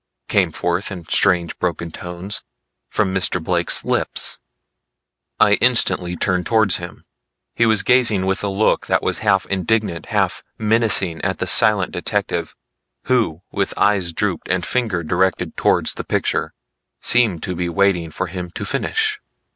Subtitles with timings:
[0.27, 2.41] came forth in strange broken tones
[2.89, 3.39] from Mr.
[3.39, 4.39] Blake's lips.
[5.39, 7.05] I instantly turned towards him.
[7.53, 11.91] He was gazing with a look that was half indignant, half menacing at the silent
[11.91, 12.55] detective
[13.03, 16.55] who with eyes drooped and finger directed towards the picture,
[16.99, 19.19] seemed to be waiting for him to finish.